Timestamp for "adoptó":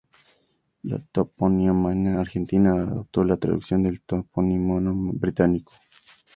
2.73-3.23